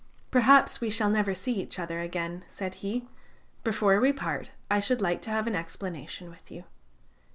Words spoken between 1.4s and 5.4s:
each other again," said he; "before we part, I should like to